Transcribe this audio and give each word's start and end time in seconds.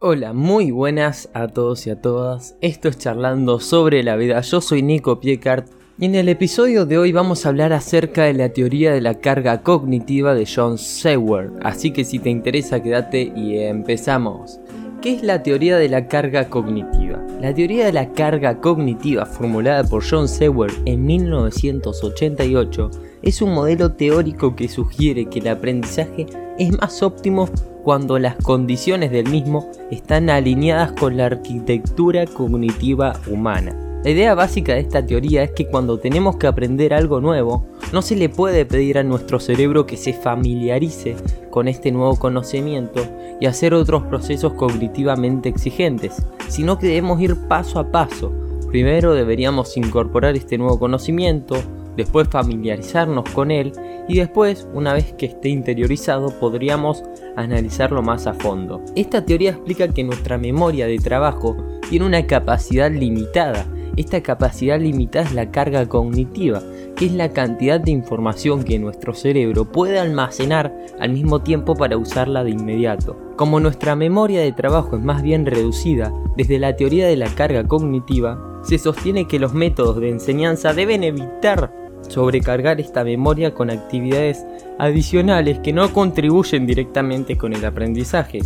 Hola, 0.00 0.32
muy 0.32 0.70
buenas 0.70 1.28
a 1.34 1.48
todos 1.48 1.88
y 1.88 1.90
a 1.90 2.00
todas. 2.00 2.56
Esto 2.60 2.88
es 2.88 2.98
Charlando 2.98 3.58
sobre 3.58 4.04
la 4.04 4.14
vida. 4.14 4.40
Yo 4.42 4.60
soy 4.60 4.80
Nico 4.80 5.18
Piecart 5.18 5.66
y 5.98 6.04
en 6.04 6.14
el 6.14 6.28
episodio 6.28 6.86
de 6.86 6.98
hoy 6.98 7.10
vamos 7.10 7.44
a 7.44 7.48
hablar 7.48 7.72
acerca 7.72 8.22
de 8.22 8.34
la 8.34 8.50
teoría 8.50 8.92
de 8.92 9.00
la 9.00 9.14
carga 9.14 9.64
cognitiva 9.64 10.36
de 10.36 10.46
John 10.46 10.78
Seward. 10.78 11.50
Así 11.64 11.90
que 11.90 12.04
si 12.04 12.20
te 12.20 12.30
interesa, 12.30 12.80
quédate 12.80 13.32
y 13.34 13.58
empezamos. 13.58 14.60
¿Qué 15.00 15.14
es 15.14 15.22
la 15.22 15.44
teoría 15.44 15.78
de 15.78 15.88
la 15.88 16.08
carga 16.08 16.48
cognitiva? 16.48 17.24
La 17.40 17.54
teoría 17.54 17.86
de 17.86 17.92
la 17.92 18.12
carga 18.12 18.60
cognitiva 18.60 19.26
formulada 19.26 19.84
por 19.84 20.02
John 20.04 20.26
Seward 20.26 20.72
en 20.86 21.06
1988 21.06 22.90
es 23.22 23.40
un 23.40 23.54
modelo 23.54 23.92
teórico 23.92 24.56
que 24.56 24.68
sugiere 24.68 25.26
que 25.26 25.38
el 25.38 25.48
aprendizaje 25.48 26.26
es 26.58 26.76
más 26.76 27.00
óptimo 27.04 27.48
cuando 27.84 28.18
las 28.18 28.34
condiciones 28.42 29.12
del 29.12 29.28
mismo 29.28 29.70
están 29.92 30.30
alineadas 30.30 30.90
con 30.90 31.16
la 31.16 31.26
arquitectura 31.26 32.26
cognitiva 32.26 33.20
humana. 33.30 33.76
La 34.02 34.10
idea 34.10 34.34
básica 34.34 34.74
de 34.74 34.80
esta 34.80 35.06
teoría 35.06 35.44
es 35.44 35.52
que 35.52 35.68
cuando 35.68 36.00
tenemos 36.00 36.38
que 36.38 36.48
aprender 36.48 36.92
algo 36.92 37.20
nuevo, 37.20 37.64
no 37.92 38.02
se 38.02 38.16
le 38.16 38.28
puede 38.28 38.66
pedir 38.66 38.98
a 38.98 39.02
nuestro 39.02 39.40
cerebro 39.40 39.86
que 39.86 39.96
se 39.96 40.12
familiarice 40.12 41.16
con 41.50 41.68
este 41.68 41.90
nuevo 41.90 42.16
conocimiento 42.16 43.00
y 43.40 43.46
hacer 43.46 43.74
otros 43.74 44.02
procesos 44.04 44.52
cognitivamente 44.54 45.48
exigentes, 45.48 46.22
sino 46.48 46.78
que 46.78 46.88
debemos 46.88 47.20
ir 47.20 47.36
paso 47.48 47.78
a 47.78 47.90
paso. 47.90 48.32
Primero 48.68 49.14
deberíamos 49.14 49.76
incorporar 49.76 50.36
este 50.36 50.58
nuevo 50.58 50.78
conocimiento, 50.78 51.56
después 51.96 52.28
familiarizarnos 52.28 53.28
con 53.30 53.50
él 53.50 53.72
y 54.08 54.16
después, 54.16 54.68
una 54.72 54.92
vez 54.94 55.12
que 55.14 55.26
esté 55.26 55.48
interiorizado, 55.48 56.28
podríamos 56.38 57.02
analizarlo 57.36 58.02
más 58.02 58.26
a 58.26 58.34
fondo. 58.34 58.82
Esta 58.94 59.24
teoría 59.24 59.50
explica 59.50 59.88
que 59.88 60.04
nuestra 60.04 60.38
memoria 60.38 60.86
de 60.86 60.98
trabajo 60.98 61.56
tiene 61.88 62.06
una 62.06 62.26
capacidad 62.26 62.90
limitada. 62.90 63.66
Esta 63.96 64.22
capacidad 64.22 64.78
limitada 64.78 65.26
es 65.26 65.34
la 65.34 65.50
carga 65.50 65.86
cognitiva, 65.86 66.62
es 67.06 67.12
la 67.12 67.30
cantidad 67.30 67.80
de 67.80 67.90
información 67.90 68.64
que 68.64 68.78
nuestro 68.78 69.14
cerebro 69.14 69.64
puede 69.64 69.98
almacenar 69.98 70.74
al 70.98 71.12
mismo 71.12 71.40
tiempo 71.40 71.74
para 71.74 71.96
usarla 71.96 72.44
de 72.44 72.50
inmediato. 72.50 73.16
Como 73.36 73.60
nuestra 73.60 73.94
memoria 73.94 74.40
de 74.40 74.52
trabajo 74.52 74.96
es 74.96 75.02
más 75.02 75.22
bien 75.22 75.46
reducida, 75.46 76.12
desde 76.36 76.58
la 76.58 76.76
teoría 76.76 77.06
de 77.06 77.16
la 77.16 77.28
carga 77.28 77.64
cognitiva, 77.66 78.60
se 78.62 78.78
sostiene 78.78 79.28
que 79.28 79.38
los 79.38 79.54
métodos 79.54 80.00
de 80.00 80.10
enseñanza 80.10 80.72
deben 80.72 81.04
evitar 81.04 81.72
sobrecargar 82.08 82.80
esta 82.80 83.04
memoria 83.04 83.54
con 83.54 83.70
actividades 83.70 84.44
adicionales 84.78 85.58
que 85.60 85.72
no 85.72 85.92
contribuyen 85.92 86.66
directamente 86.66 87.36
con 87.36 87.52
el 87.52 87.64
aprendizaje. 87.64 88.40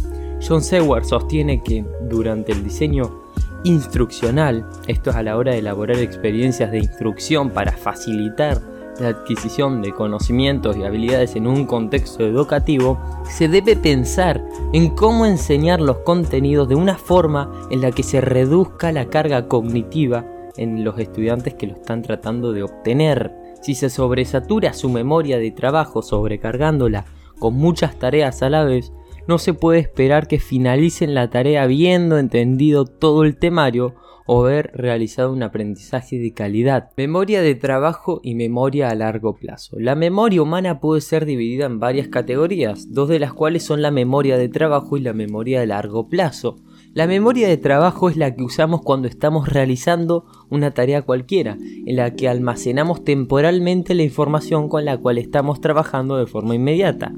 John 0.46 0.62
Seward 0.62 1.04
sostiene 1.04 1.62
que 1.62 1.84
durante 2.08 2.52
el 2.52 2.64
diseño 2.64 3.21
instruccional, 3.64 4.66
esto 4.86 5.10
es 5.10 5.16
a 5.16 5.22
la 5.22 5.36
hora 5.36 5.52
de 5.52 5.58
elaborar 5.58 5.98
experiencias 5.98 6.70
de 6.70 6.78
instrucción 6.78 7.50
para 7.50 7.72
facilitar 7.72 8.60
la 9.00 9.08
adquisición 9.08 9.82
de 9.82 9.92
conocimientos 9.92 10.76
y 10.76 10.84
habilidades 10.84 11.36
en 11.36 11.46
un 11.46 11.64
contexto 11.64 12.24
educativo, 12.24 12.98
se 13.24 13.48
debe 13.48 13.76
pensar 13.76 14.44
en 14.72 14.90
cómo 14.90 15.26
enseñar 15.26 15.80
los 15.80 15.98
contenidos 15.98 16.68
de 16.68 16.74
una 16.74 16.96
forma 16.96 17.50
en 17.70 17.80
la 17.80 17.90
que 17.90 18.02
se 18.02 18.20
reduzca 18.20 18.92
la 18.92 19.06
carga 19.06 19.48
cognitiva 19.48 20.26
en 20.56 20.84
los 20.84 20.98
estudiantes 20.98 21.54
que 21.54 21.66
lo 21.66 21.74
están 21.74 22.02
tratando 22.02 22.52
de 22.52 22.62
obtener. 22.62 23.32
Si 23.62 23.74
se 23.74 23.90
sobresatura 23.90 24.72
su 24.72 24.88
memoria 24.90 25.38
de 25.38 25.50
trabajo 25.50 26.02
sobrecargándola 26.02 27.06
con 27.38 27.54
muchas 27.54 27.98
tareas 27.98 28.42
a 28.42 28.50
la 28.50 28.64
vez, 28.64 28.92
no 29.26 29.38
se 29.38 29.54
puede 29.54 29.78
esperar 29.78 30.26
que 30.28 30.40
finalicen 30.40 31.14
la 31.14 31.30
tarea 31.30 31.62
habiendo 31.62 32.18
entendido 32.18 32.84
todo 32.84 33.24
el 33.24 33.36
temario 33.36 33.94
o 34.26 34.44
haber 34.44 34.70
realizado 34.74 35.32
un 35.32 35.42
aprendizaje 35.42 36.18
de 36.18 36.32
calidad. 36.32 36.90
Memoria 36.96 37.42
de 37.42 37.54
trabajo 37.54 38.20
y 38.22 38.34
memoria 38.34 38.88
a 38.88 38.94
largo 38.94 39.34
plazo. 39.34 39.78
La 39.78 39.94
memoria 39.94 40.42
humana 40.42 40.80
puede 40.80 41.00
ser 41.00 41.26
dividida 41.26 41.66
en 41.66 41.80
varias 41.80 42.08
categorías, 42.08 42.92
dos 42.92 43.08
de 43.08 43.18
las 43.18 43.32
cuales 43.32 43.64
son 43.64 43.82
la 43.82 43.90
memoria 43.90 44.36
de 44.36 44.48
trabajo 44.48 44.96
y 44.96 45.00
la 45.00 45.12
memoria 45.12 45.60
de 45.60 45.66
largo 45.66 46.08
plazo. 46.08 46.56
La 46.94 47.06
memoria 47.06 47.48
de 47.48 47.56
trabajo 47.56 48.10
es 48.10 48.18
la 48.18 48.34
que 48.34 48.42
usamos 48.42 48.82
cuando 48.82 49.08
estamos 49.08 49.48
realizando 49.48 50.26
una 50.50 50.72
tarea 50.72 51.00
cualquiera, 51.00 51.56
en 51.58 51.96
la 51.96 52.14
que 52.14 52.28
almacenamos 52.28 53.02
temporalmente 53.02 53.94
la 53.94 54.02
información 54.02 54.68
con 54.68 54.84
la 54.84 54.98
cual 54.98 55.16
estamos 55.16 55.62
trabajando 55.62 56.18
de 56.18 56.26
forma 56.26 56.54
inmediata. 56.54 57.10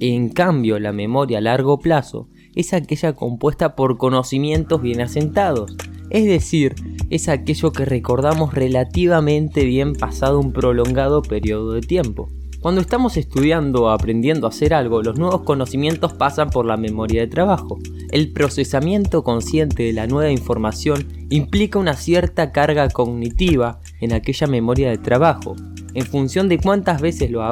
En 0.00 0.28
cambio, 0.28 0.78
la 0.78 0.92
memoria 0.92 1.38
a 1.38 1.40
largo 1.40 1.78
plazo 1.78 2.28
es 2.54 2.74
aquella 2.74 3.14
compuesta 3.14 3.74
por 3.74 3.96
conocimientos 3.96 4.82
bien 4.82 5.00
asentados, 5.00 5.76
es 6.10 6.26
decir, 6.26 6.74
es 7.08 7.30
aquello 7.30 7.72
que 7.72 7.86
recordamos 7.86 8.52
relativamente 8.52 9.64
bien 9.64 9.94
pasado 9.94 10.40
un 10.40 10.52
prolongado 10.52 11.22
periodo 11.22 11.72
de 11.72 11.80
tiempo. 11.80 12.28
Cuando 12.62 12.80
estamos 12.80 13.16
estudiando 13.16 13.82
o 13.82 13.88
aprendiendo 13.88 14.46
a 14.46 14.50
hacer 14.50 14.72
algo, 14.72 15.02
los 15.02 15.18
nuevos 15.18 15.42
conocimientos 15.42 16.12
pasan 16.12 16.48
por 16.50 16.64
la 16.64 16.76
memoria 16.76 17.22
de 17.22 17.26
trabajo. 17.26 17.80
El 18.12 18.32
procesamiento 18.32 19.24
consciente 19.24 19.82
de 19.82 19.92
la 19.92 20.06
nueva 20.06 20.30
información 20.30 21.08
implica 21.28 21.80
una 21.80 21.94
cierta 21.94 22.52
carga 22.52 22.88
cognitiva 22.88 23.80
en 24.00 24.12
aquella 24.12 24.46
memoria 24.46 24.90
de 24.90 24.98
trabajo. 24.98 25.56
En 25.94 26.06
función 26.06 26.48
de 26.48 26.58
cuántas 26.58 27.02
veces 27.02 27.32
lo, 27.32 27.42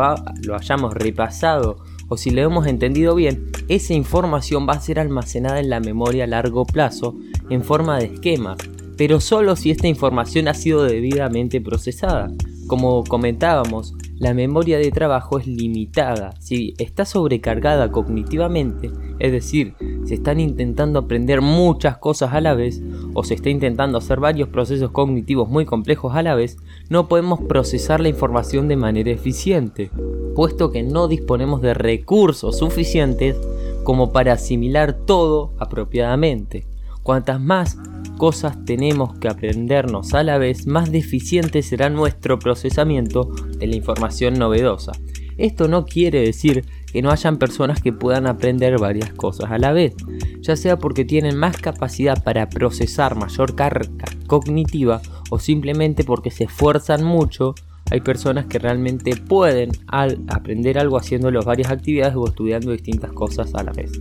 lo 0.43 0.54
hayamos 0.54 0.94
repasado 0.94 1.78
o 2.06 2.16
si 2.16 2.31
lo 2.31 2.42
hemos 2.42 2.69
entendido 2.69 3.16
bien, 3.16 3.50
esa 3.66 3.94
información 3.94 4.65
va 4.69 4.75
a 4.75 4.81
ser 4.81 5.00
almacenada 5.00 5.59
en 5.59 5.71
la 5.71 5.81
memoria 5.81 6.22
a 6.22 6.28
largo 6.28 6.65
plazo 6.66 7.16
en 7.48 7.65
forma 7.65 7.98
de 7.98 8.06
esquemas, 8.15 8.59
pero 8.97 9.19
solo 9.19 9.56
si 9.56 9.72
esta 9.72 9.88
información 9.88 10.47
ha 10.47 10.54
sido 10.54 10.84
debidamente 10.84 11.60
procesada. 11.60 12.31
Como 12.69 13.03
comentábamos, 13.03 13.97
la 14.21 14.35
memoria 14.35 14.77
de 14.77 14.91
trabajo 14.91 15.39
es 15.39 15.47
limitada. 15.47 16.35
Si 16.39 16.75
está 16.77 17.07
sobrecargada 17.07 17.91
cognitivamente, 17.91 18.91
es 19.19 19.33
decir, 19.33 19.75
se 20.05 20.13
están 20.13 20.39
intentando 20.39 20.99
aprender 20.99 21.41
muchas 21.41 21.97
cosas 21.97 22.35
a 22.35 22.43
la 22.43 22.53
vez 22.53 22.83
o 23.15 23.25
se 23.25 23.33
está 23.33 23.49
intentando 23.49 23.97
hacer 23.97 24.21
varios 24.21 24.51
procesos 24.51 24.91
cognitivos 24.91 25.49
muy 25.49 25.65
complejos 25.65 26.15
a 26.15 26.23
la 26.23 26.35
vez, 26.35 26.59
no 26.91 27.09
podemos 27.09 27.41
procesar 27.41 28.01
la 28.01 28.11
información 28.11 28.69
de 28.69 28.77
manera 28.77 29.11
eficiente, 29.11 29.91
puesto 30.37 30.71
que 30.71 30.83
no 30.83 31.09
disponemos 31.09 31.63
de 31.63 31.73
recursos 31.73 32.59
suficientes 32.59 33.39
como 33.85 34.13
para 34.13 34.35
asimilar 34.35 34.93
todo 34.93 35.55
apropiadamente. 35.59 36.67
Cuantas 37.03 37.41
más 37.41 37.79
cosas 38.21 38.67
tenemos 38.67 39.19
que 39.19 39.29
aprendernos 39.29 40.13
a 40.13 40.23
la 40.23 40.37
vez, 40.37 40.67
más 40.67 40.93
deficiente 40.93 41.63
será 41.63 41.89
nuestro 41.89 42.39
procesamiento 42.39 43.31
de 43.57 43.67
la 43.67 43.77
información 43.77 44.35
novedosa. 44.35 44.93
Esto 45.39 45.69
no 45.69 45.87
quiere 45.87 46.21
decir 46.21 46.67
que 46.93 47.01
no 47.01 47.13
hayan 47.13 47.39
personas 47.39 47.81
que 47.81 47.95
puedan 47.95 48.27
aprender 48.27 48.79
varias 48.79 49.15
cosas 49.15 49.51
a 49.51 49.57
la 49.57 49.73
vez, 49.73 49.95
ya 50.43 50.55
sea 50.55 50.77
porque 50.77 51.07
tienen 51.07 51.35
más 51.39 51.57
capacidad 51.57 52.23
para 52.23 52.51
procesar 52.51 53.17
mayor 53.17 53.55
carga 53.55 53.89
cognitiva 54.27 55.01
o 55.31 55.39
simplemente 55.39 56.05
porque 56.05 56.31
se 56.31 56.45
esfuerzan 56.45 57.03
mucho. 57.03 57.55
Hay 57.91 58.03
personas 58.03 58.45
que 58.45 58.59
realmente 58.59 59.17
pueden 59.17 59.71
aprender 59.89 60.79
algo 60.79 60.99
haciendo 60.99 61.33
varias 61.43 61.71
actividades 61.71 62.17
o 62.17 62.29
estudiando 62.29 62.71
distintas 62.73 63.13
cosas 63.13 63.55
a 63.55 63.63
la 63.63 63.73
vez. 63.73 63.93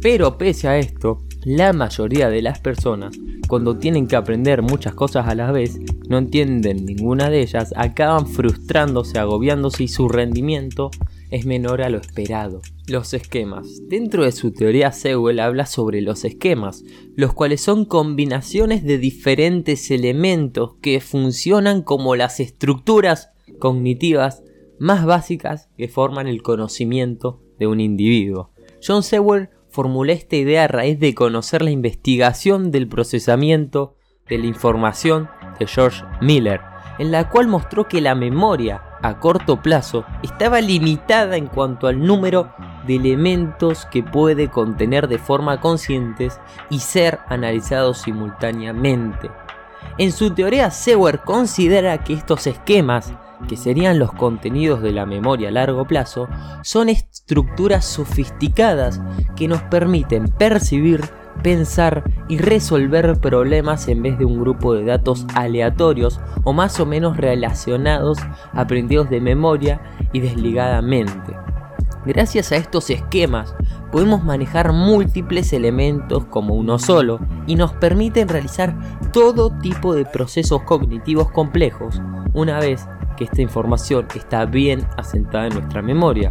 Pero 0.00 0.38
pese 0.38 0.68
a 0.68 0.78
esto, 0.78 1.24
la 1.46 1.72
mayoría 1.72 2.28
de 2.28 2.42
las 2.42 2.58
personas, 2.58 3.16
cuando 3.46 3.78
tienen 3.78 4.08
que 4.08 4.16
aprender 4.16 4.62
muchas 4.62 4.94
cosas 4.94 5.28
a 5.28 5.36
la 5.36 5.52
vez, 5.52 5.78
no 6.08 6.18
entienden 6.18 6.84
ninguna 6.84 7.30
de 7.30 7.40
ellas, 7.40 7.72
acaban 7.76 8.26
frustrándose, 8.26 9.20
agobiándose 9.20 9.84
y 9.84 9.88
su 9.88 10.08
rendimiento 10.08 10.90
es 11.30 11.46
menor 11.46 11.82
a 11.82 11.88
lo 11.88 11.98
esperado. 11.98 12.62
Los 12.88 13.14
esquemas. 13.14 13.80
Dentro 13.86 14.24
de 14.24 14.32
su 14.32 14.50
teoría 14.50 14.90
Sewell 14.90 15.38
habla 15.38 15.66
sobre 15.66 16.00
los 16.00 16.24
esquemas, 16.24 16.82
los 17.14 17.32
cuales 17.32 17.60
son 17.60 17.84
combinaciones 17.84 18.82
de 18.82 18.98
diferentes 18.98 19.92
elementos 19.92 20.74
que 20.82 21.00
funcionan 21.00 21.82
como 21.82 22.16
las 22.16 22.40
estructuras 22.40 23.30
cognitivas 23.60 24.42
más 24.80 25.06
básicas 25.06 25.68
que 25.78 25.86
forman 25.86 26.26
el 26.26 26.42
conocimiento 26.42 27.40
de 27.60 27.68
un 27.68 27.80
individuo. 27.80 28.50
John 28.84 29.04
Sewell 29.04 29.50
formulé 29.76 30.14
esta 30.14 30.36
idea 30.36 30.64
a 30.64 30.68
raíz 30.68 30.98
de 30.98 31.14
conocer 31.14 31.60
la 31.60 31.70
investigación 31.70 32.70
del 32.70 32.88
procesamiento 32.88 33.94
de 34.26 34.38
la 34.38 34.46
información 34.46 35.28
de 35.58 35.66
George 35.66 36.02
Miller, 36.22 36.62
en 36.98 37.10
la 37.12 37.28
cual 37.28 37.46
mostró 37.46 37.86
que 37.86 38.00
la 38.00 38.14
memoria 38.14 38.82
a 39.02 39.20
corto 39.20 39.60
plazo 39.60 40.06
estaba 40.22 40.62
limitada 40.62 41.36
en 41.36 41.48
cuanto 41.48 41.88
al 41.88 42.02
número 42.02 42.54
de 42.86 42.96
elementos 42.96 43.84
que 43.92 44.02
puede 44.02 44.48
contener 44.48 45.08
de 45.08 45.18
forma 45.18 45.60
consciente 45.60 46.28
y 46.70 46.78
ser 46.78 47.18
analizados 47.28 47.98
simultáneamente. 47.98 49.30
En 49.98 50.10
su 50.10 50.30
teoría, 50.30 50.70
Seward 50.70 51.20
considera 51.20 52.02
que 52.02 52.14
estos 52.14 52.46
esquemas 52.46 53.12
que 53.48 53.56
serían 53.56 53.98
los 53.98 54.12
contenidos 54.12 54.82
de 54.82 54.92
la 54.92 55.06
memoria 55.06 55.48
a 55.48 55.52
largo 55.52 55.86
plazo, 55.86 56.28
son 56.62 56.88
estructuras 56.88 57.84
sofisticadas 57.84 59.00
que 59.36 59.48
nos 59.48 59.62
permiten 59.62 60.28
percibir 60.28 61.00
pensar 61.42 62.02
y 62.28 62.38
resolver 62.38 63.20
problemas 63.20 63.88
en 63.88 64.02
vez 64.02 64.18
de 64.18 64.24
un 64.24 64.40
grupo 64.40 64.74
de 64.74 64.84
datos 64.84 65.26
aleatorios 65.34 66.20
o 66.44 66.52
más 66.52 66.80
o 66.80 66.86
menos 66.86 67.16
relacionados, 67.16 68.18
aprendidos 68.52 69.10
de 69.10 69.20
memoria 69.20 69.80
y 70.12 70.20
desligadamente. 70.20 71.45
Gracias 72.06 72.52
a 72.52 72.56
estos 72.56 72.88
esquemas 72.90 73.52
podemos 73.90 74.22
manejar 74.22 74.72
múltiples 74.72 75.52
elementos 75.52 76.24
como 76.26 76.54
uno 76.54 76.78
solo 76.78 77.18
y 77.48 77.56
nos 77.56 77.72
permiten 77.72 78.28
realizar 78.28 78.76
todo 79.12 79.50
tipo 79.58 79.92
de 79.92 80.04
procesos 80.04 80.62
cognitivos 80.62 81.30
complejos 81.32 82.00
una 82.32 82.60
vez 82.60 82.86
que 83.16 83.24
esta 83.24 83.42
información 83.42 84.06
está 84.14 84.44
bien 84.44 84.86
asentada 84.96 85.48
en 85.48 85.54
nuestra 85.54 85.82
memoria. 85.82 86.30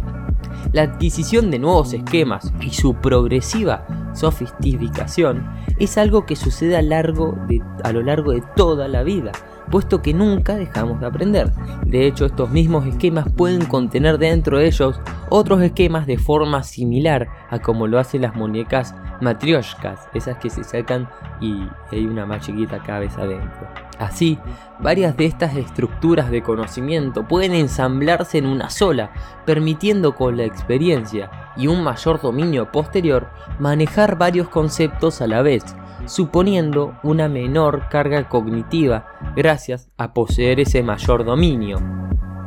La 0.72 0.82
adquisición 0.82 1.50
de 1.50 1.58
nuevos 1.58 1.92
esquemas 1.92 2.52
y 2.60 2.70
su 2.70 2.94
progresiva 2.94 3.86
sofisticación 4.14 5.46
es 5.78 5.98
algo 5.98 6.24
que 6.24 6.36
sucede 6.36 6.76
a, 6.76 6.80
a 6.80 7.92
lo 7.92 8.02
largo 8.02 8.32
de 8.32 8.42
toda 8.56 8.88
la 8.88 9.02
vida, 9.02 9.32
puesto 9.70 10.00
que 10.00 10.14
nunca 10.14 10.56
dejamos 10.56 11.00
de 11.00 11.06
aprender. 11.06 11.52
De 11.84 12.06
hecho, 12.06 12.24
estos 12.24 12.50
mismos 12.50 12.86
esquemas 12.86 13.30
pueden 13.30 13.66
contener 13.66 14.18
dentro 14.18 14.58
de 14.58 14.66
ellos 14.66 15.00
otros 15.30 15.62
esquemas 15.62 16.06
de 16.06 16.18
forma 16.18 16.62
similar 16.62 17.28
a 17.50 17.58
como 17.58 17.86
lo 17.86 17.98
hacen 17.98 18.22
las 18.22 18.34
muñecas 18.34 18.94
matrioshkas, 19.20 20.08
esas 20.14 20.36
que 20.38 20.50
se 20.50 20.64
sacan 20.64 21.08
y 21.40 21.66
hay 21.90 22.06
una 22.06 22.26
más 22.26 22.44
chiquita 22.44 22.78
vez 22.98 23.16
adentro. 23.16 23.68
Así, 23.98 24.38
varias 24.78 25.16
de 25.16 25.24
estas 25.24 25.56
estructuras 25.56 26.30
de 26.30 26.42
conocimiento 26.42 27.26
pueden 27.26 27.54
ensamblarse 27.54 28.38
en 28.38 28.46
una 28.46 28.68
sola, 28.68 29.10
permitiendo 29.46 30.14
con 30.14 30.36
la 30.36 30.44
experiencia 30.44 31.30
y 31.56 31.66
un 31.66 31.82
mayor 31.82 32.20
dominio 32.20 32.70
posterior 32.70 33.28
manejar 33.58 34.18
varios 34.18 34.48
conceptos 34.48 35.22
a 35.22 35.26
la 35.26 35.40
vez, 35.40 35.64
suponiendo 36.04 36.94
una 37.02 37.28
menor 37.28 37.88
carga 37.88 38.28
cognitiva 38.28 39.06
gracias 39.34 39.88
a 39.96 40.12
poseer 40.12 40.60
ese 40.60 40.82
mayor 40.82 41.24
dominio. 41.24 41.78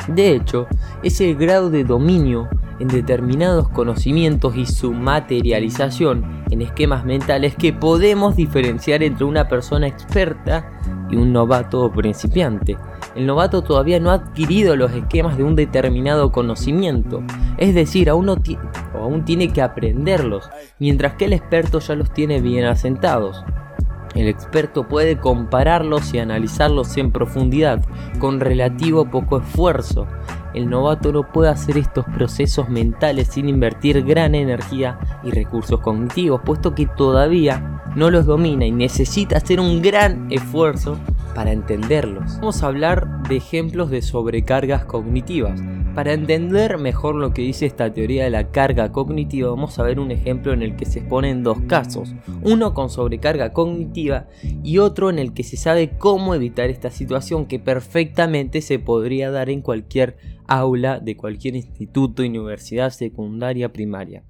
De 0.07 0.31
hecho, 0.31 0.67
es 1.03 1.19
el 1.21 1.35
grado 1.35 1.69
de 1.69 1.83
dominio 1.83 2.47
en 2.79 2.87
determinados 2.87 3.69
conocimientos 3.69 4.55
y 4.55 4.65
su 4.65 4.93
materialización 4.93 6.43
en 6.49 6.61
esquemas 6.61 7.05
mentales 7.05 7.55
que 7.55 7.73
podemos 7.73 8.35
diferenciar 8.35 9.03
entre 9.03 9.25
una 9.25 9.47
persona 9.47 9.87
experta 9.87 10.71
y 11.09 11.15
un 11.15 11.33
novato 11.33 11.81
o 11.81 11.91
principiante. 11.91 12.77
El 13.15 13.25
novato 13.25 13.63
todavía 13.63 13.99
no 13.99 14.11
ha 14.11 14.15
adquirido 14.15 14.75
los 14.75 14.91
esquemas 14.91 15.37
de 15.37 15.43
un 15.43 15.55
determinado 15.55 16.31
conocimiento, 16.31 17.23
es 17.57 17.73
decir, 17.73 18.09
aún, 18.09 18.29
aún 18.93 19.25
tiene 19.25 19.51
que 19.51 19.61
aprenderlos, 19.61 20.49
mientras 20.79 21.13
que 21.15 21.25
el 21.25 21.33
experto 21.33 21.79
ya 21.79 21.95
los 21.95 22.11
tiene 22.11 22.41
bien 22.41 22.65
asentados. 22.65 23.43
El 24.15 24.27
experto 24.27 24.88
puede 24.88 25.17
compararlos 25.17 26.13
y 26.13 26.19
analizarlos 26.19 26.97
en 26.97 27.11
profundidad, 27.11 27.83
con 28.19 28.39
relativo 28.39 29.06
poco 29.09 29.38
esfuerzo. 29.38 30.07
El 30.53 30.69
novato 30.69 31.11
no 31.11 31.31
puede 31.31 31.51
hacer 31.51 31.77
estos 31.77 32.06
procesos 32.06 32.69
mentales 32.69 33.27
sin 33.27 33.47
invertir 33.47 34.03
gran 34.03 34.33
energía 34.33 34.97
y 35.23 35.29
recursos 35.29 35.79
cognitivos, 35.79 36.41
puesto 36.44 36.73
que 36.73 36.88
todavía 36.88 37.83
no 37.95 38.09
los 38.09 38.25
domina 38.25 38.65
y 38.65 38.71
necesita 38.71 39.38
hacer 39.38 39.59
un 39.59 39.81
gran 39.81 40.27
esfuerzo 40.31 40.97
para 41.39 41.53
entenderlos. 41.53 42.36
Vamos 42.41 42.62
a 42.62 42.68
hablar 42.68 43.24
de 43.30 43.38
ejemplos 43.38 43.89
de 43.89 44.01
sobrecargas 44.01 44.83
cognitivas. 44.83 45.62
Para 45.95 46.12
entender 46.12 46.77
mejor 46.77 47.15
lo 47.15 47.33
que 47.33 47.44
dice 47.44 47.65
esta 47.65 47.94
teoría 47.94 48.25
de 48.25 48.30
la 48.30 48.51
carga 48.51 48.91
cognitiva, 48.91 49.50
vamos 49.50 49.80
a 49.80 49.83
ver 49.83 50.01
un 50.01 50.12
ejemplo 50.12 50.51
en 50.51 50.62
el 50.62 50.75
que 50.75 50.86
se 50.86 51.00
exponen 51.00 51.41
dos 51.41 51.62
casos, 51.62 52.13
uno 52.41 52.74
con 52.74 52.89
sobrecarga 52.89 53.53
cognitiva 53.53 54.27
y 54.65 54.80
otro 54.80 55.09
en 55.09 55.18
el 55.18 55.31
que 55.31 55.45
se 55.45 55.56
sabe 55.56 55.91
cómo 55.97 56.36
evitar 56.36 56.69
esta 56.69 56.91
situación 56.91 57.45
que 57.45 57.57
perfectamente 57.57 58.62
se 58.62 58.77
podría 58.77 59.31
dar 59.31 59.50
en 59.50 59.62
cualquier 59.62 60.18
aula 60.45 61.00
de 61.00 61.15
cualquier 61.15 61.56
instituto, 61.56 62.21
universidad 62.21 62.89
secundaria, 62.89 63.71
primaria. 63.71 64.25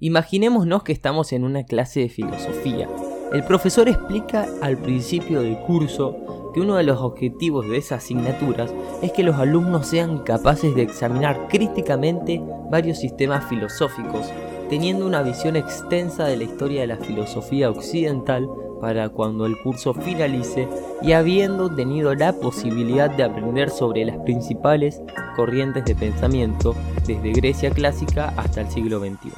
Imaginémonos 0.00 0.82
que 0.82 0.92
estamos 0.92 1.32
en 1.32 1.44
una 1.44 1.62
clase 1.62 2.00
de 2.00 2.08
filosofía. 2.08 2.88
El 3.32 3.44
profesor 3.44 3.88
explica 3.90 4.46
al 4.62 4.78
principio 4.78 5.42
del 5.42 5.58
curso 5.58 6.50
que 6.54 6.60
uno 6.60 6.76
de 6.76 6.82
los 6.82 6.98
objetivos 7.02 7.68
de 7.68 7.76
esas 7.76 8.02
asignaturas 8.02 8.72
es 9.02 9.12
que 9.12 9.22
los 9.22 9.36
alumnos 9.36 9.86
sean 9.86 10.20
capaces 10.20 10.74
de 10.74 10.82
examinar 10.82 11.46
críticamente 11.48 12.40
varios 12.70 12.98
sistemas 12.98 13.44
filosóficos, 13.44 14.32
teniendo 14.70 15.06
una 15.06 15.22
visión 15.22 15.56
extensa 15.56 16.24
de 16.24 16.38
la 16.38 16.44
historia 16.44 16.80
de 16.80 16.86
la 16.86 16.96
filosofía 16.96 17.68
occidental 17.70 18.48
para 18.80 19.10
cuando 19.10 19.44
el 19.44 19.60
curso 19.62 19.92
finalice 19.92 20.66
y 21.02 21.12
habiendo 21.12 21.68
tenido 21.68 22.14
la 22.14 22.32
posibilidad 22.32 23.10
de 23.10 23.24
aprender 23.24 23.68
sobre 23.68 24.06
las 24.06 24.16
principales 24.18 25.02
corrientes 25.36 25.84
de 25.84 25.94
pensamiento 25.94 26.74
desde 27.06 27.32
Grecia 27.32 27.70
clásica 27.70 28.32
hasta 28.38 28.62
el 28.62 28.70
siglo 28.70 29.00
XXI. 29.00 29.32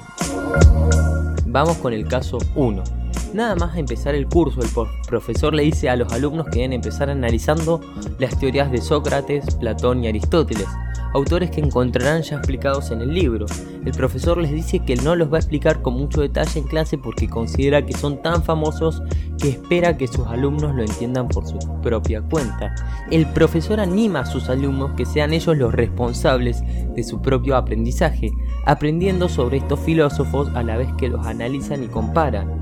Vamos 1.46 1.78
con 1.78 1.92
el 1.92 2.06
caso 2.06 2.38
1. 2.54 3.00
Nada 3.32 3.55
más 3.55 3.77
empezar 3.77 4.17
el 4.17 4.27
curso, 4.27 4.61
el 4.61 4.69
profesor 5.06 5.55
le 5.55 5.62
dice 5.62 5.88
a 5.88 5.94
los 5.94 6.12
alumnos 6.12 6.47
que 6.47 6.61
deben 6.61 6.73
empezar 6.73 7.11
analizando 7.11 7.81
las 8.19 8.37
teorías 8.38 8.73
de 8.73 8.81
Sócrates, 8.81 9.55
Platón 9.55 10.03
y 10.03 10.09
Aristóteles, 10.09 10.67
autores 11.15 11.50
que 11.53 11.61
encontrarán 11.61 12.23
ya 12.23 12.37
explicados 12.38 12.91
en 12.91 13.03
el 13.03 13.15
libro. 13.15 13.47
El 13.85 13.93
profesor 13.93 14.37
les 14.37 14.50
dice 14.50 14.81
que 14.81 14.97
no 14.97 15.15
los 15.15 15.32
va 15.32 15.37
a 15.37 15.41
explicar 15.41 15.81
con 15.81 15.94
mucho 15.94 16.23
detalle 16.23 16.59
en 16.59 16.67
clase 16.67 16.99
porque 16.99 17.29
considera 17.29 17.87
que 17.87 17.93
son 17.93 18.21
tan 18.21 18.43
famosos 18.43 19.00
que 19.38 19.50
espera 19.50 19.97
que 19.97 20.09
sus 20.09 20.26
alumnos 20.26 20.75
lo 20.75 20.83
entiendan 20.83 21.29
por 21.29 21.47
su 21.47 21.59
propia 21.83 22.23
cuenta. 22.23 22.75
El 23.12 23.26
profesor 23.26 23.79
anima 23.79 24.21
a 24.21 24.26
sus 24.26 24.49
alumnos 24.49 24.93
que 24.97 25.06
sean 25.06 25.33
ellos 25.33 25.56
los 25.56 25.73
responsables 25.73 26.62
de 26.97 27.05
su 27.05 27.23
propio 27.23 27.56
aprendizaje, 27.56 28.33
aprendiendo 28.67 29.29
sobre 29.29 29.59
estos 29.59 29.79
filósofos 29.79 30.49
a 30.56 30.65
la 30.65 30.76
vez 30.76 30.88
que 30.99 31.09
los 31.09 31.25
analizan 31.26 31.85
y 31.85 31.87
comparan. 31.87 32.60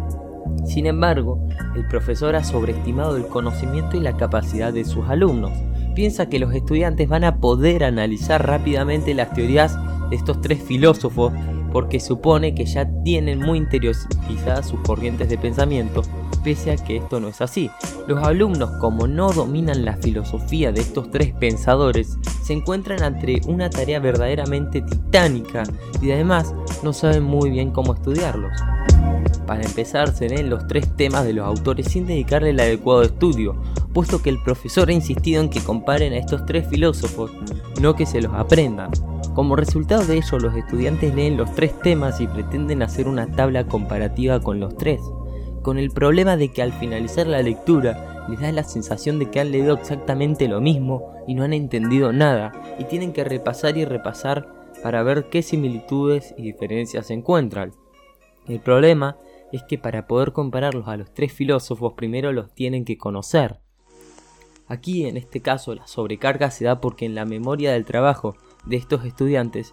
Sin 0.65 0.87
embargo, 0.87 1.47
el 1.75 1.87
profesor 1.87 2.37
ha 2.37 2.45
sobreestimado 2.45 3.17
el 3.17 3.27
conocimiento 3.27 3.97
y 3.97 4.01
la 4.01 4.17
capacidad 4.17 4.73
de 4.73 4.85
sus 4.85 5.09
alumnos 5.09 5.53
piensa 5.95 6.29
que 6.29 6.39
los 6.39 6.55
estudiantes 6.55 7.09
van 7.09 7.25
a 7.25 7.39
poder 7.39 7.83
analizar 7.83 8.47
rápidamente 8.47 9.15
las 9.15 9.33
teorías 9.33 9.77
de 10.11 10.17
estos 10.17 10.41
tres 10.41 10.63
filósofos 10.63 11.33
porque 11.73 12.01
supone 12.01 12.55
que 12.55 12.65
ya 12.65 12.89
tienen 13.03 13.41
muy 13.41 13.59
interiorizadas 13.59 14.69
sus 14.69 14.81
corrientes 14.81 15.29
de 15.29 15.39
pensamiento, 15.39 16.03
pese 16.45 16.71
a 16.71 16.77
que 16.77 16.97
esto 16.97 17.21
no 17.21 17.29
es 17.29 17.41
así. 17.41 17.71
Los 18.07 18.23
alumnos, 18.25 18.71
como 18.81 19.07
no 19.07 19.33
dominan 19.33 19.85
la 19.85 19.97
filosofía 19.97 20.73
de 20.73 20.81
estos 20.81 21.11
tres 21.11 21.35
pensadores, 21.35 22.17
se 22.43 22.53
encuentran 22.53 23.03
ante 23.03 23.41
una 23.47 23.69
tarea 23.69 24.01
verdaderamente 24.01 24.81
titánica 24.81 25.65
y 26.01 26.11
además 26.13 26.55
no 26.83 26.93
saben 26.93 27.25
muy 27.25 27.51
bien 27.51 27.71
cómo 27.71 27.95
estudiarlos. 27.95 28.53
Para 29.47 29.63
empezar, 29.63 30.15
se 30.15 30.29
leen 30.29 30.51
los 30.51 30.67
tres 30.67 30.95
temas 30.97 31.25
de 31.25 31.33
los 31.33 31.47
autores 31.47 31.87
sin 31.87 32.07
dedicarle 32.07 32.51
el 32.51 32.61
adecuado 32.61 33.03
estudio, 33.03 33.57
puesto 33.95 34.21
que 34.21 34.29
el 34.29 34.43
profesor 34.43 34.91
ha 34.91 34.93
insistido 34.93 35.43
en 35.43 35.49
que 35.49 35.61
comparen 35.61 36.13
a 36.13 36.19
estos 36.19 36.45
tres 36.45 36.69
filósofos, 36.69 37.31
no 37.81 37.95
que 37.95 38.05
se 38.05 38.21
los 38.21 38.35
aprendan. 38.35 38.91
Como 39.35 39.57
resultado 39.57 40.05
de 40.05 40.17
ello, 40.17 40.39
los 40.39 40.55
estudiantes 40.55 41.15
leen 41.15 41.37
los 41.37 41.55
tres 41.55 41.73
temas 41.81 42.21
y 42.21 42.27
pretenden 42.27 42.83
hacer 42.83 43.09
una 43.09 43.31
tabla 43.31 43.67
comparativa 43.67 44.41
con 44.41 44.61
los 44.61 44.77
tres, 44.77 45.01
con 45.63 45.79
el 45.79 45.91
problema 45.91 46.37
de 46.37 46.53
que 46.53 46.61
al 46.61 46.73
finalizar 46.73 47.27
la 47.27 47.41
lectura 47.41 48.27
les 48.29 48.41
da 48.41 48.53
la 48.53 48.65
sensación 48.65 49.19
de 49.19 49.31
que 49.31 49.41
han 49.41 49.51
leído 49.51 49.75
exactamente 49.75 50.49
lo 50.49 50.61
mismo 50.61 51.15
y 51.27 51.35
no 51.35 51.45
han 51.45 51.53
entendido 51.53 52.13
nada, 52.13 52.53
y 52.79 52.85
tienen 52.85 53.13
que 53.13 53.25
repasar 53.25 53.79
y 53.79 53.85
repasar 53.85 54.47
para 54.83 55.03
ver 55.03 55.31
qué 55.31 55.43
similitudes 55.43 56.35
y 56.37 56.43
diferencias 56.43 57.11
encuentran. 57.11 57.73
El 58.49 58.61
problema 58.61 59.17
es 59.53 59.63
que 59.63 59.79
para 59.79 60.07
poder 60.07 60.33
compararlos 60.33 60.89
a 60.89 60.97
los 60.97 61.13
tres 61.13 61.33
filósofos 61.33 61.93
primero 61.95 62.33
los 62.33 62.53
tienen 62.55 62.85
que 62.85 62.99
conocer. 62.99 63.61
Aquí 64.67 65.07
en 65.07 65.17
este 65.17 65.41
caso 65.41 65.75
la 65.75 65.87
sobrecarga 65.87 66.51
se 66.51 66.65
da 66.65 66.81
porque 66.81 67.07
en 67.07 67.15
la 67.15 67.25
memoria 67.25 67.73
del 67.73 67.85
trabajo 67.85 68.37
de 68.65 68.77
estos 68.77 69.05
estudiantes 69.05 69.73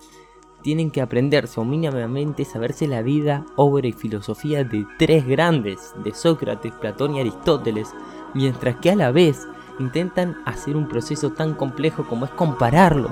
tienen 0.62 0.89
que 0.89 1.01
aprenderse 1.01 1.60
o 1.60 1.63
mínimamente 1.63 2.44
saberse 2.44 2.88
la 2.88 3.01
vida, 3.01 3.46
obra 3.55 3.88
y 3.88 3.91
filosofía 3.91 4.63
de 4.63 4.86
tres 4.98 5.27
grandes, 5.27 5.94
de 6.03 6.13
Sócrates, 6.13 6.74
Platón 6.74 7.15
y 7.15 7.20
Aristóteles, 7.20 7.94
mientras 8.34 8.77
que 8.77 8.89
a 8.91 8.96
la 8.96 9.12
vez 9.12 9.48
intentan 9.79 10.38
hacer 10.46 10.75
un 10.75 10.88
proceso 10.88 11.34
tan 11.34 11.53
complejo 11.53 12.08
como 12.08 12.25
es 12.25 12.32
compararlos. 12.32 13.12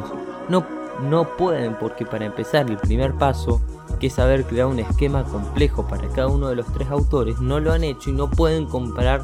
No, 0.49 0.65
no 1.03 1.35
pueden 1.37 1.77
porque 1.77 2.05
para 2.05 2.25
empezar 2.25 2.69
el 2.71 2.77
primer 2.77 3.13
paso, 3.15 3.61
que 4.03 4.07
es 4.07 4.15
saber 4.15 4.45
crear 4.45 4.67
un 4.67 4.79
esquema 4.79 5.23
complejo 5.23 5.87
para 5.87 6.09
cada 6.09 6.27
uno 6.27 6.49
de 6.49 6.57
los 6.57 6.65
tres 6.73 6.89
autores, 6.89 7.39
no 7.39 7.61
lo 7.61 7.71
han 7.71 7.85
hecho 7.85 8.09
y 8.09 8.13
no 8.13 8.29
pueden 8.29 8.65
comparar 8.65 9.23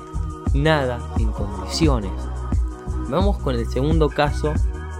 nada 0.54 1.00
en 1.18 1.34
condiciones. 1.34 2.14
Vamos 3.10 3.40
con 3.40 3.56
el 3.56 3.68
segundo 3.68 4.08
caso, 4.08 4.54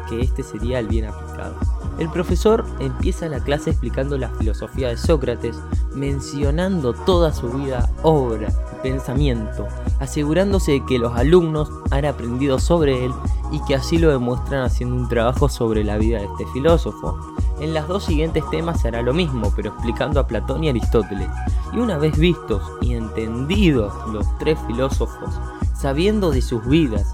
que 0.10 0.20
este 0.20 0.44
sería 0.44 0.80
el 0.80 0.88
bien 0.88 1.06
aplicado. 1.06 1.56
El 1.98 2.10
profesor 2.10 2.66
empieza 2.82 3.30
la 3.30 3.42
clase 3.42 3.70
explicando 3.70 4.18
la 4.18 4.28
filosofía 4.32 4.90
de 4.90 4.98
Sócrates, 4.98 5.56
mencionando 5.96 6.92
toda 6.92 7.34
su 7.34 7.48
vida, 7.48 7.90
obra 8.04 8.50
y 8.50 8.82
pensamiento, 8.84 9.66
asegurándose 10.02 10.74
de 10.74 10.86
que 10.86 11.00
los 11.00 11.16
alumnos 11.16 11.72
han 11.90 12.04
aprendido 12.04 12.60
sobre 12.60 13.06
él 13.06 13.14
y 13.54 13.64
que 13.64 13.76
así 13.76 13.98
lo 13.98 14.12
demuestran 14.12 14.62
haciendo 14.62 14.98
un 14.98 15.08
trabajo 15.08 15.48
sobre 15.48 15.86
la 15.86 15.98
vida 15.98 16.18
de 16.18 16.26
este 16.26 16.46
filósofo. 16.48 17.18
En 17.60 17.74
las 17.74 17.88
dos 17.88 18.06
siguientes 18.06 18.44
temas 18.50 18.86
hará 18.86 19.02
lo 19.02 19.14
mismo, 19.14 19.52
pero 19.56 19.70
explicando 19.70 20.20
a 20.20 20.28
Platón 20.28 20.64
y 20.64 20.70
Aristóteles. 20.70 21.30
Y 21.74 21.80
una 21.80 21.98
vez 21.98 22.18
vistos 22.18 22.64
y 22.82 22.94
entendidos 22.94 23.94
los 24.12 24.26
tres 24.38 24.58
filósofos, 24.66 25.40
sabiendo 25.76 26.32
de 26.32 26.42
sus 26.42 26.66
vidas, 26.66 27.14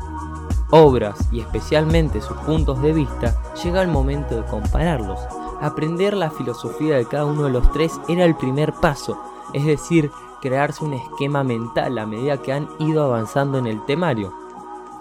obras 0.70 1.18
y 1.32 1.40
especialmente 1.40 2.22
sus 2.22 2.38
puntos 2.38 2.82
de 2.82 2.94
vista, 2.94 3.42
llega 3.64 3.82
el 3.82 3.88
momento 3.88 4.36
de 4.36 4.46
compararlos. 4.46 5.20
Aprender 5.62 6.16
la 6.16 6.30
filosofía 6.30 6.98
de 6.98 7.06
cada 7.06 7.26
uno 7.26 7.44
de 7.44 7.50
los 7.50 7.72
tres 7.72 8.00
era 8.08 8.26
el 8.26 8.36
primer 8.36 8.74
paso, 8.74 9.18
es 9.54 9.66
decir, 9.66 10.12
crearse 10.42 10.86
un 10.86 10.94
esquema 10.94 11.44
mental 11.44 11.98
a 11.98 12.06
medida 12.06 12.42
que 12.42 12.54
han 12.54 12.68
ido 12.78 13.04
avanzando 13.04 13.58
en 13.58 13.66
el 13.66 13.84
temario. 13.86 14.32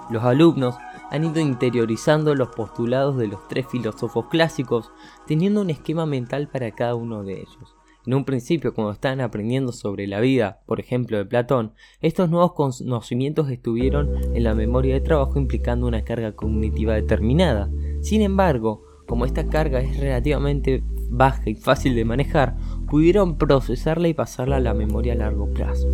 Los 0.08 0.22
alumnos 0.24 0.76
han 1.14 1.24
ido 1.24 1.38
interiorizando 1.38 2.34
los 2.34 2.48
postulados 2.48 3.16
de 3.16 3.28
los 3.28 3.46
tres 3.46 3.68
filósofos 3.68 4.26
clásicos, 4.26 4.90
teniendo 5.28 5.60
un 5.60 5.70
esquema 5.70 6.06
mental 6.06 6.48
para 6.48 6.72
cada 6.72 6.96
uno 6.96 7.22
de 7.22 7.34
ellos. 7.34 7.76
En 8.04 8.14
un 8.14 8.24
principio, 8.24 8.74
cuando 8.74 8.92
estaban 8.92 9.20
aprendiendo 9.20 9.70
sobre 9.70 10.08
la 10.08 10.18
vida, 10.18 10.60
por 10.66 10.80
ejemplo, 10.80 11.16
de 11.16 11.24
Platón, 11.24 11.72
estos 12.00 12.30
nuevos 12.30 12.54
conocimientos 12.54 13.48
estuvieron 13.48 14.10
en 14.34 14.42
la 14.42 14.54
memoria 14.54 14.94
de 14.94 15.00
trabajo 15.02 15.38
implicando 15.38 15.86
una 15.86 16.02
carga 16.02 16.32
cognitiva 16.32 16.94
determinada. 16.94 17.70
Sin 18.02 18.20
embargo, 18.20 18.82
como 19.06 19.24
esta 19.24 19.46
carga 19.46 19.80
es 19.80 19.96
relativamente 20.00 20.82
baja 21.10 21.48
y 21.48 21.54
fácil 21.54 21.94
de 21.94 22.04
manejar, 22.04 22.56
pudieron 22.90 23.38
procesarla 23.38 24.08
y 24.08 24.14
pasarla 24.14 24.56
a 24.56 24.60
la 24.60 24.74
memoria 24.74 25.12
a 25.12 25.16
largo 25.16 25.48
plazo. 25.54 25.86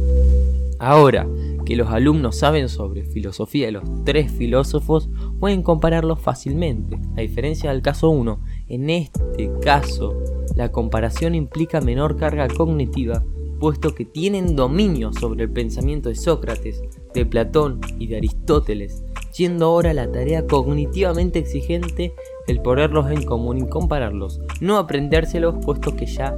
Ahora 0.81 1.29
que 1.67 1.77
los 1.77 1.91
alumnos 1.91 2.39
saben 2.39 2.71
sobre 2.71 3.05
filosofía 3.05 3.67
de 3.67 3.73
los 3.73 3.85
tres 4.05 4.33
filósofos, 4.33 5.11
pueden 5.39 5.63
compararlos 5.63 6.19
fácilmente. 6.21 6.99
A 7.19 7.21
diferencia 7.21 7.71
del 7.71 7.83
caso 7.83 8.09
1, 8.09 8.41
en 8.69 8.89
este 8.89 9.53
caso 9.61 10.17
la 10.57 10.73
comparación 10.73 11.35
implica 11.35 11.83
menor 11.83 12.17
carga 12.17 12.49
cognitiva, 12.49 13.23
puesto 13.61 13.95
que 13.95 14.07
tienen 14.07 14.57
dominio 14.57 15.13
sobre 15.13 15.45
el 15.45 15.53
pensamiento 15.53 16.09
de 16.09 16.15
Sócrates, 16.15 16.83
de 17.13 17.27
Platón 17.27 17.81
y 17.99 18.07
de 18.07 18.17
Aristóteles, 18.17 19.05
siendo 19.31 19.67
ahora 19.67 19.93
la 19.93 20.11
tarea 20.11 20.47
cognitivamente 20.47 21.39
exigente 21.41 22.15
el 22.49 22.63
ponerlos 22.63 23.11
en 23.11 23.23
común 23.23 23.59
y 23.59 23.69
compararlos, 23.69 24.41
no 24.63 24.79
aprendérselos 24.79 25.63
puesto 25.63 25.95
que 25.95 26.07
ya 26.07 26.35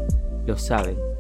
lo 0.47 0.59
saben. 0.59 1.12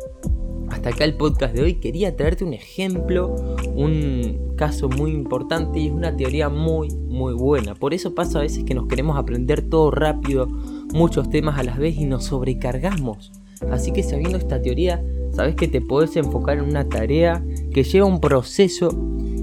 Hasta 0.72 0.88
acá 0.88 1.04
el 1.04 1.14
podcast 1.14 1.54
de 1.54 1.62
hoy 1.62 1.74
quería 1.74 2.16
traerte 2.16 2.44
un 2.44 2.54
ejemplo, 2.54 3.36
un 3.74 4.54
caso 4.56 4.88
muy 4.88 5.10
importante 5.10 5.78
y 5.78 5.88
es 5.88 5.92
una 5.92 6.16
teoría 6.16 6.48
muy 6.48 6.88
muy 6.88 7.34
buena. 7.34 7.74
Por 7.74 7.92
eso 7.92 8.14
pasa 8.14 8.38
a 8.38 8.42
veces 8.42 8.64
que 8.64 8.74
nos 8.74 8.88
queremos 8.88 9.18
aprender 9.18 9.60
todo 9.62 9.90
rápido, 9.90 10.46
muchos 10.94 11.28
temas 11.28 11.58
a 11.58 11.62
la 11.62 11.76
vez 11.76 11.96
y 11.98 12.06
nos 12.06 12.24
sobrecargamos. 12.24 13.32
Así 13.70 13.92
que 13.92 14.02
sabiendo 14.02 14.38
esta 14.38 14.62
teoría, 14.62 15.04
sabes 15.32 15.56
que 15.56 15.68
te 15.68 15.82
puedes 15.82 16.16
enfocar 16.16 16.56
en 16.56 16.64
una 16.64 16.88
tarea 16.88 17.44
que 17.72 17.84
lleva 17.84 18.06
un 18.06 18.20
proceso, 18.20 18.88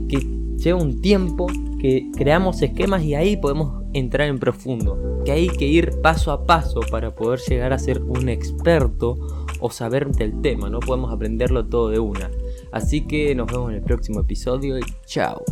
que 0.10 0.26
lleva 0.58 0.82
un 0.82 1.00
tiempo, 1.00 1.46
que 1.80 2.10
creamos 2.18 2.62
esquemas 2.64 3.04
y 3.04 3.14
ahí 3.14 3.38
podemos 3.38 3.84
entrar 3.94 4.28
en 4.28 4.40
profundo. 4.40 5.22
Que 5.24 5.32
hay 5.32 5.48
que 5.48 5.66
ir 5.66 6.02
paso 6.02 6.32
a 6.32 6.46
paso 6.46 6.80
para 6.90 7.16
poder 7.16 7.40
llegar 7.48 7.72
a 7.72 7.80
ser 7.80 8.02
un 8.02 8.30
experto 8.30 9.39
o 9.60 9.70
saber 9.70 10.10
del 10.12 10.42
tema, 10.42 10.70
no 10.70 10.80
podemos 10.80 11.12
aprenderlo 11.12 11.66
todo 11.66 11.90
de 11.90 12.00
una. 12.00 12.30
Así 12.72 13.06
que 13.06 13.36
nos 13.36 13.48
vemos 13.48 13.70
en 13.72 13.78
el 13.78 13.84
próximo 13.84 14.22
episodio 14.22 14.78
y 14.78 14.84
chao. 15.06 15.44